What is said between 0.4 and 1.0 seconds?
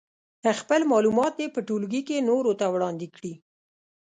خپل